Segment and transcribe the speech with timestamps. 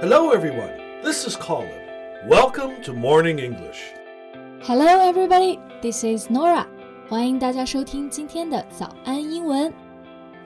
[0.00, 0.70] Hello, everyone.
[1.02, 1.68] This is Colin.
[2.26, 3.92] Welcome to Morning English.
[4.62, 5.58] Hello, everybody.
[5.82, 6.66] This is Norah.
[7.06, 9.70] 欢迎大家收听今天的早安英文。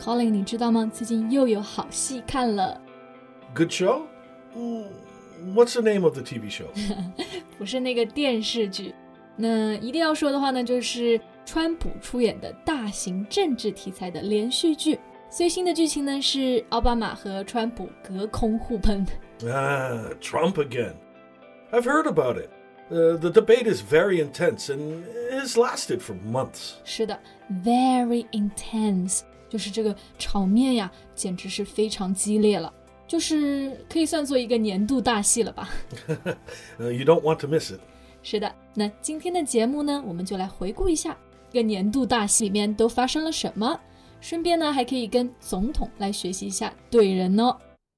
[0.00, 0.90] Colin，你知道吗？
[0.92, 2.80] 最近又有好戏看了。
[3.54, 4.02] Good show.
[5.54, 6.66] What's the name of the TV show?
[7.56, 8.92] 不是那个电视剧。
[9.36, 14.98] 那一定要说的话呢，就是川普出演的大型政治题材的连续剧。
[15.30, 19.06] 最新的剧情呢是奥巴马和川普隔空互喷。
[19.45, 20.95] ah, Trump again.
[21.71, 22.49] I've heard about it.
[22.91, 26.73] Uh, the debate is very intense and has lasted for months.
[26.83, 27.19] 是的，
[27.63, 32.73] very intense，就是这个场面呀，简直是非常激烈了，
[33.07, 35.69] 就是可以算作一个年度大戏了吧。
[36.79, 37.79] Uh, you don't want to miss it.
[38.23, 41.15] 是的，那今天的节目呢，我们就来回顾一下
[41.51, 43.79] 这个年度大戏里面都发生了什么，
[44.19, 47.55] 顺便呢还可以跟总统来学习一下对人哦。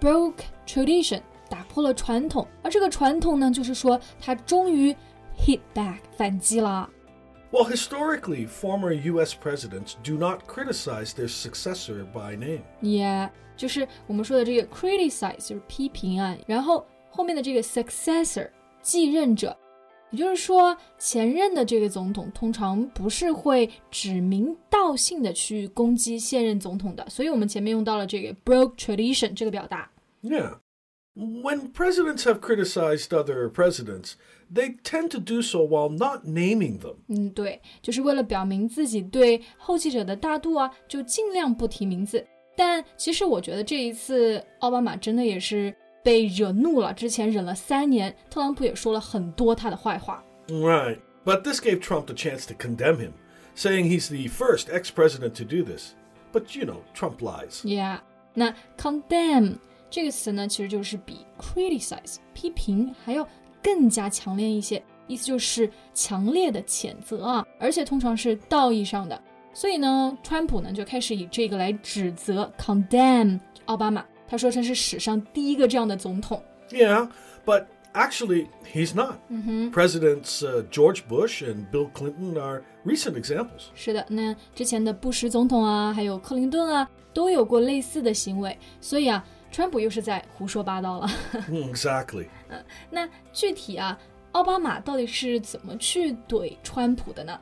[0.00, 4.94] broke tradition，打破了传统，而这个传统呢，就是说他终于
[5.38, 6.88] hit back 反击了。
[7.52, 12.62] Well, historically, former US presidents do not criticize their successor by name.
[12.82, 18.50] Yeah，就是我们说的这个 criticize 就是批评啊，然后后面的这个 successor
[18.82, 19.56] 继任者，
[20.11, 29.89] 也就是说前任的这个总统通常不是会指名道姓的去攻击现任总统的，所以我们前面用到了这个 broke tradition 这个表达。
[30.21, 30.59] Yeah.
[31.13, 34.13] When presidents have criticized other presidents,
[34.53, 36.95] they tend to do so while not naming them.
[37.09, 42.25] 嗯，对，就是为了表明自己对后继者的大度啊，就尽量不提名字。
[42.55, 50.22] 但其实我觉得这一次奥巴马真的也是被惹怒了，之前忍了三年，特朗普也说了很多他的坏话。
[50.48, 50.98] Right.
[51.24, 53.10] But this gave Trump the chance to condemn him,
[53.56, 55.94] saying he's the first ex president to do this.
[56.32, 57.62] But you know, Trump lies.
[57.64, 57.98] Yeah，
[58.34, 59.56] 那 condemn
[59.90, 63.26] 这个词呢，其实就是比 criticize 批评还要
[63.62, 69.20] 更加强烈一些，意思就是强烈的谴责啊，而且通常是道义上的。
[69.52, 76.42] 所以呢，川普呢就开始以这个来指责 condemn 奥巴马， 他说他是史上第一个这样的总统。
[76.70, 77.08] Yeah,
[77.44, 79.18] but actually, he's not.
[79.72, 83.68] Presidents uh, George Bush and Bill Clinton are recent examples.
[83.74, 88.58] 是的，那之前的布什总统啊，还有克林顿啊，都有过类似的行为。
[88.80, 91.08] 所以啊，川普又是在胡说八道了。
[91.48, 92.26] Mm, exactly.
[92.90, 93.96] 那具体啊，
[94.32, 97.38] 奥巴马到底是怎么去怼川普的呢？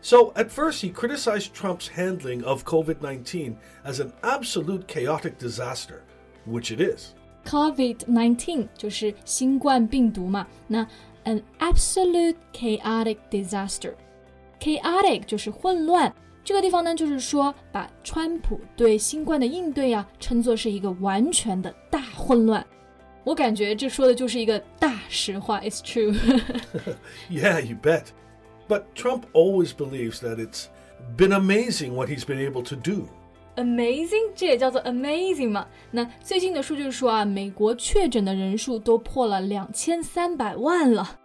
[0.00, 6.02] So, at first, he criticized Trump's handling of COVID 19 as an absolute chaotic disaster,
[6.46, 7.08] which it is.
[7.44, 10.86] COVID-19 就是新冠病毒嘛，那
[11.24, 16.12] an absolute chaotic disaster。chaotic 就是混乱，
[16.44, 22.66] 这个地方呢，就是说把川普对新冠的应对啊，称作是一个完全的大混乱。
[23.24, 26.14] 我感觉这说的就是一个大实话，It's true 。
[27.30, 28.06] Yeah, you bet.
[28.68, 30.66] But Trump always believes that it's
[31.16, 33.08] been amazing what he's been able to do.
[33.56, 35.66] Amazing，这也叫做 amazing 嘛？
[35.90, 41.18] 那最近的数据说啊，美国确诊的人数都破了两千三百万了。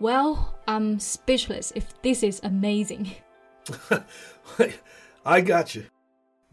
[0.00, 3.08] Well, I'm speechless if this is amazing.
[5.22, 5.84] I got you.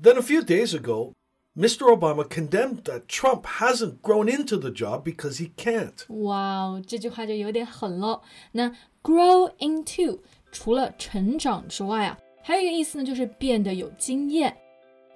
[0.01, 1.13] Then a few days ago,
[1.55, 1.87] Mr.
[1.87, 6.05] Obama condemned that Trump hasn't grown into the job because he can't.
[6.23, 8.21] 哇哦，这句话就有点狠了。
[8.51, 8.69] 那
[9.01, 10.19] grow into
[10.51, 14.55] 除了成长之外啊，还有一个意思呢，就是变得有经验。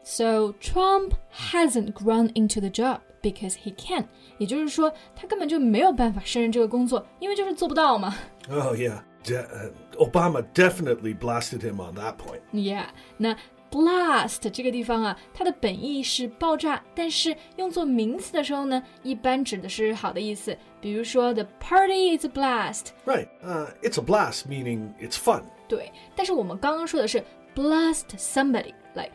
[0.03, 1.13] So Trump
[1.51, 4.05] hasn't grown into the job because he can，
[4.37, 8.15] 也就是说他根本就没有办法胜任这个工作，因为就是做不到嘛。
[8.49, 9.01] Oh, yeah.
[9.23, 12.41] De- uh, Obama definitely blasted him on that point.
[12.53, 12.85] Yeah，
[13.17, 13.35] 那
[13.71, 20.55] blast 这个地方啊，它的本意是爆炸，但是用作名词的时候呢，一般指的是好的意思。
[20.79, 23.27] 比如说，the party is a blast， Right.
[23.43, 25.41] Uh, it's a blast, meaning it's fun.
[25.67, 25.91] 对。
[26.15, 27.23] 但是我们刚刚说的是
[27.55, 29.11] blast somebody，like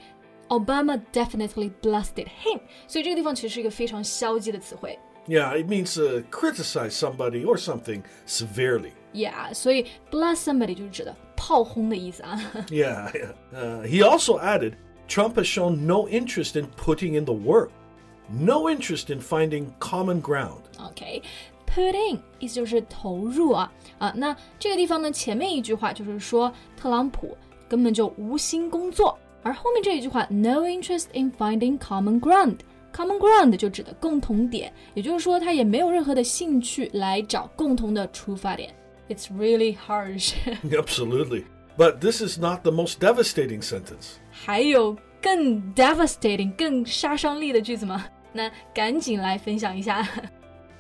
[0.49, 4.99] Obama definitely blasted him，所以这个地方其实是一个非常消极的词汇。
[5.29, 8.93] Yeah, it means uh, criticize somebody or something severely.
[9.13, 12.41] Yeah，所以 blast somebody 就是指的炮轰的意思啊。
[12.69, 13.13] Yeah.
[13.13, 13.35] yeah.
[13.55, 14.75] Uh, he also added
[15.07, 17.71] Trump has shown no interest in putting in the work,
[18.29, 20.63] no interest in finding common ground.
[21.67, 24.13] put in 意思就是投入啊啊。
[24.17, 27.37] 那这个地方呢，前面一句话就是说特朗普
[27.69, 38.75] 根本就无心工作， 而后面这一句话 no interest in finding common ground。Common ground 就指的共同点，也就是说他也没有任何的兴趣来找共同的出发点。
[39.09, 40.35] It's really harsh.
[40.65, 41.45] Absolutely.
[41.79, 44.17] But this is not the most devastating sentence.
[44.31, 48.05] 还有更 devastating、更杀伤力的句子吗？
[48.33, 50.07] 那赶紧来分享一下。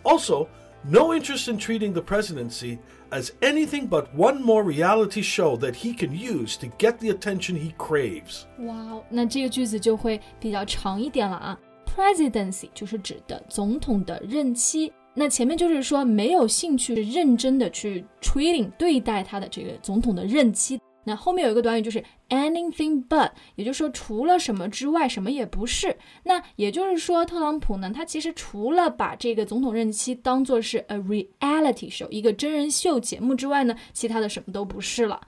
[0.03, 0.49] Also,
[0.83, 2.79] no interest in treating the presidency
[3.11, 7.57] as anything but one more reality show that he can use to get the attention
[7.57, 8.45] he craves.
[8.61, 11.59] 哇，那这个句子就会比较长一点了啊。
[11.87, 20.81] Presidency 就是指的总统的任期，那前面就是说没有兴趣认真的去 treating 对待他的这个总统的任期。
[21.06, 25.96] 那后面有一个短语就是 anything but，也就是说除了什么之外，什么也不是。
[26.24, 35.22] 那也就是说，特朗普呢，他其实除了把这个总统任期当做是 a reality show，一个真人秀节目之外呢，其他的什么都不是了。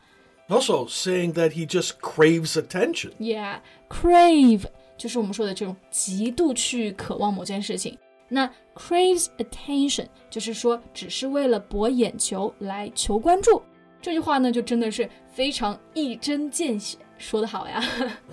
[0.50, 3.12] Also saying that he just craves attention.
[3.19, 3.59] Yeah,
[3.89, 4.63] crave
[4.97, 7.97] 就是我们说的这种极度去渴望某件事情。
[8.29, 13.62] 那 craves attention 就是说只是为了博眼球来求关注。
[14.06, 17.81] 这句话呢，就真的是非常一针见血，说得好呀。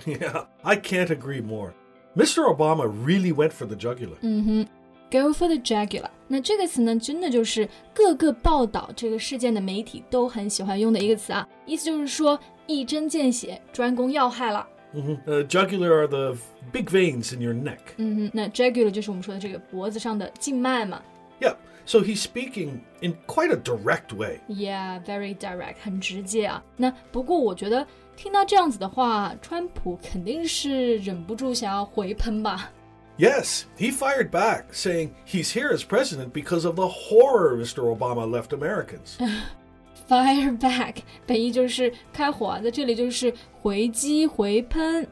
[0.05, 1.73] yeah, I can't agree more.
[2.15, 2.43] Mr.
[2.43, 4.17] Obama really went for the jugular.
[4.21, 4.67] 嗯哼，
[5.11, 6.09] go for the jugular。
[6.27, 14.67] 那这个词呢，真的就是各个报道这个事件的媒体都很喜欢用的一个词啊，意思就是说一针见血，专攻要害了。
[14.91, 15.29] Mm -hmm.
[15.31, 16.35] uh, jugular are the
[16.71, 17.77] big veins in your neck.
[17.97, 20.99] 嗯哼，那 jugular 就是我们说的这个脖子上的静脉嘛。
[21.39, 21.55] Yeah.
[21.85, 24.41] So he's speaking in quite a direct way.
[24.47, 26.63] Yeah, very direct，很直接啊。
[26.77, 32.71] 那不过我觉得听到这样子的话，川普肯定是忍不住想要回喷吧。
[33.17, 37.83] Yes, he fired back, saying he's here as president because of the horror Mr.
[37.83, 39.17] Obama left Americans.
[40.07, 45.07] Fire back 本意就是开火啊，在这里就是回击、回喷。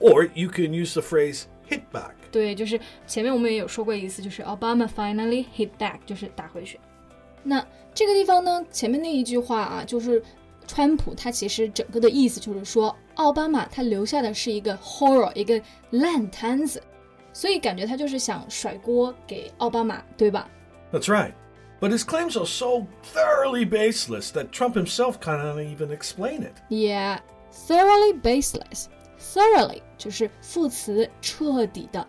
[0.00, 2.12] Or you can use the phrase hit back.
[2.30, 6.80] 对，就是前面我们也有说过一次，就是 Obama finally hit back，就是打回去。
[7.42, 10.22] 那这个地方呢，前面那一句话啊，就是
[10.66, 15.60] 川普他其实整个的意思就是说，奥巴马他留下的是一个 horror，一个
[15.90, 16.82] 烂摊子，
[17.32, 20.48] 所以感觉他就是想甩锅给奥巴马，对吧？
[20.90, 21.32] That's right.
[21.80, 26.54] But his claims are so thoroughly baseless that Trump himself can't even explain it.
[26.70, 27.18] Yeah,
[27.52, 28.86] thoroughly baseless.
[29.18, 32.06] Thoroughly 就是副词，彻底的。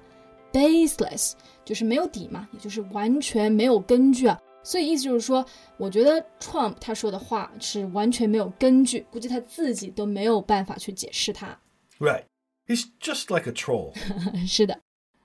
[0.52, 1.34] baseless
[1.64, 4.40] 就是没有底嘛，也就是完全没有根据啊。
[4.64, 5.46] 所以意思就是说，
[5.78, 11.60] 我觉得 Trump 他说的话是完全没有根据，估计他自己都没有办法去解释它。
[12.00, 12.24] Right,
[12.66, 13.94] he's just like a troll.
[14.48, 14.80] 是的，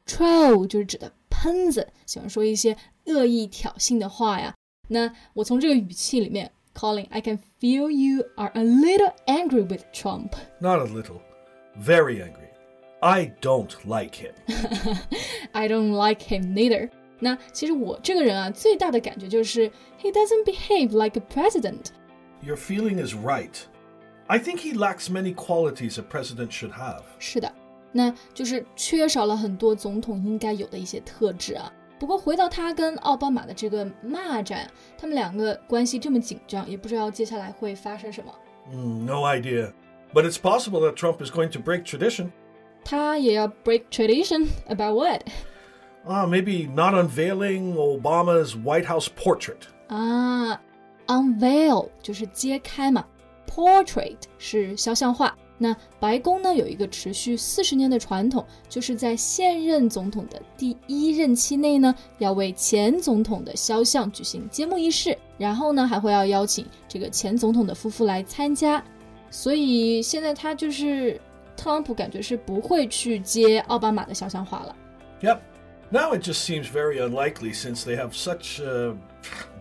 [0.07, 2.77] troll 就是指的喷子，喜欢说一些
[3.07, 4.55] 恶意挑衅的话呀。
[4.89, 10.33] 那我从这个语气里面，Colin, I can feel you are a little angry with Trump.
[10.61, 11.21] Not a little,
[11.79, 12.44] very angry.
[13.05, 14.35] I don't like him.
[15.53, 16.91] I don't like him neither.
[17.19, 19.71] 那其实我这个人啊，最大的感觉就是
[20.01, 21.87] he doesn't behave like a president.
[22.43, 23.55] Your feeling is right.
[24.27, 27.03] I think he lacks many qualities a president should have.
[27.19, 27.53] 是的，
[27.93, 31.73] 那就是缺少了很多总统应该有的一些特质啊。
[31.99, 38.33] 不过回到他跟奥巴马的这个骂战，他们两个关系这么紧张，也不知道接下来会发生什么。
[38.73, 39.73] Mm, no idea.
[40.15, 42.31] But it's possible that Trump is going to break tradition.
[42.86, 45.24] 他也要 break tradition about what?
[46.06, 49.58] Uh, maybe not unveiling Obama's White House portrait.
[49.88, 50.62] 啊
[51.08, 53.04] ，unveil 就是揭开嘛
[53.50, 55.36] ，portrait 是肖像画。
[55.58, 68.84] 那白宫呢有一个持续四十年的传统，就是在现任总统的第一任期内呢，要为前总统的肖像举行揭幕仪式，然后呢还会要邀请这个前总统的夫妇来参加。
[69.32, 71.20] 所以现在他就是
[71.56, 74.76] 特朗普感觉是不会去接奥巴马的肖像画了。
[75.22, 75.40] Yep.
[75.92, 78.96] Now it just seems very unlikely since they have such a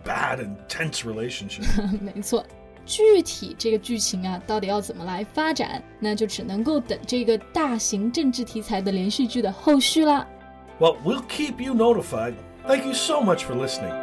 [0.03, 1.63] bad and tense relationship.
[2.01, 2.43] 没错，
[2.85, 10.27] 具体这个剧情啊，到底要怎么来发展，那就只能够等这个大型政治题材的连续剧的后续啦。
[10.79, 12.33] Well, we'll keep you notified.
[12.67, 13.93] Thank you so much for listening.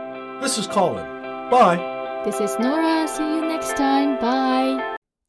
[0.40, 1.04] This is Colin.
[1.50, 1.78] Bye.
[2.24, 3.06] This is Norah.
[3.08, 4.16] See you next time.
[4.20, 5.01] Bye.